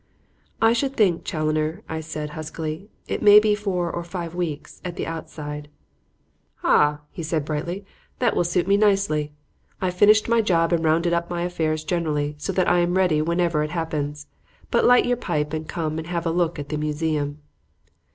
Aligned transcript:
"I 0.63 0.73
should 0.73 0.97
think, 0.97 1.25
Challoner," 1.25 1.83
I 1.87 1.99
said 1.99 2.31
huskily, 2.31 2.89
"it 3.07 3.21
may 3.21 3.39
be 3.39 3.53
four 3.53 3.91
or 3.91 4.03
five 4.03 4.33
weeks 4.33 4.81
at 4.83 4.95
the 4.95 5.05
outside." 5.05 5.69
"Ha!" 6.63 7.01
he 7.11 7.21
said 7.21 7.45
brightly, 7.45 7.85
"that 8.17 8.35
will 8.35 8.43
suit 8.43 8.67
me 8.67 8.77
nicely. 8.77 9.31
I've 9.79 9.93
finished 9.93 10.27
my 10.27 10.41
job 10.41 10.73
and 10.73 10.83
rounded 10.83 11.13
up 11.13 11.29
my 11.29 11.43
affairs 11.43 11.83
generally, 11.83 12.33
so 12.39 12.51
that 12.51 12.67
I 12.67 12.79
am 12.79 12.97
ready 12.97 13.21
whenever 13.21 13.61
it 13.61 13.69
happens. 13.69 14.25
But 14.71 14.85
light 14.85 15.05
your 15.05 15.17
pipe 15.17 15.53
and 15.53 15.67
come 15.69 15.99
and 15.99 16.07
have 16.07 16.25
a 16.25 16.31
look 16.31 16.57
at 16.57 16.69
the 16.69 16.77
museum." 16.79 17.37